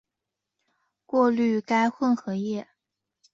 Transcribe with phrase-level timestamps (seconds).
[1.05, 2.67] 过滤该混合液。